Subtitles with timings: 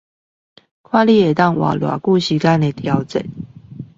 [0.81, 3.23] 看你能夠活多久時間的挑戰